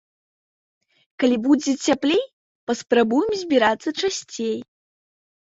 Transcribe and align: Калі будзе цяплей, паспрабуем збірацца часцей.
Калі 1.23 1.35
будзе 1.47 1.71
цяплей, 1.89 2.23
паспрабуем 2.71 3.31
збірацца 3.43 3.89
часцей. 4.01 4.57